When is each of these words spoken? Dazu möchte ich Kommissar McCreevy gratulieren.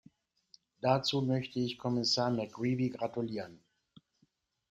Dazu 0.81 1.21
möchte 1.21 1.59
ich 1.59 1.77
Kommissar 1.77 2.31
McCreevy 2.31 2.89
gratulieren. 2.89 3.59